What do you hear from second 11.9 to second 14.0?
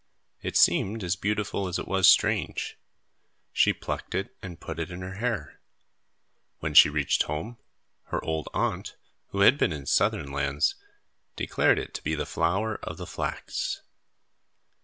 to be the flower of the flax.